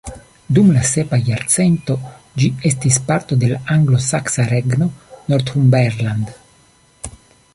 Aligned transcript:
Dum 0.57 0.69
la 0.75 0.79
sepa 0.91 1.17
jarcento, 1.27 1.97
ĝi 2.43 2.49
estis 2.69 2.97
parto 3.11 3.37
de 3.43 3.51
la 3.53 3.61
anglo-saksa 3.75 4.45
regno 4.55 4.89
Northumberland. 5.35 6.33